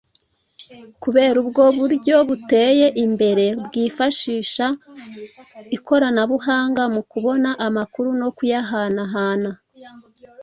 Kubera 1.03 1.35
ubwo 1.43 1.63
buryo 1.77 2.15
buteye 2.27 2.87
imbere 3.05 3.45
bwifashisha 3.65 4.65
ikoranabuhanga 5.77 6.83
mu 6.93 7.01
kubona 7.11 7.49
amakuru 7.67 8.09
no 8.21 8.29
kuyahanahana 8.37 9.51